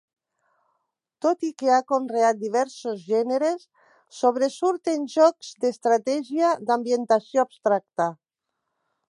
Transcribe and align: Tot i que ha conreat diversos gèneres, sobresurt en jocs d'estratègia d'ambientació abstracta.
Tot 1.25 1.43
i 1.47 1.49
que 1.61 1.67
ha 1.73 1.81
conreat 1.91 2.39
diversos 2.43 3.03
gèneres, 3.09 3.67
sobresurt 4.21 4.91
en 4.95 5.05
jocs 5.17 5.53
d'estratègia 5.67 6.57
d'ambientació 6.71 7.47
abstracta. 7.47 8.11